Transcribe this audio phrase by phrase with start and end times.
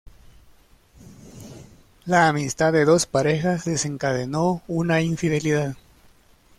[2.05, 5.75] La amistad de dos parejas desencadenó una infidelidad...